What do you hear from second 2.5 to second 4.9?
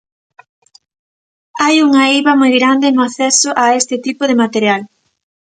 grande no acceso a este tipo de material.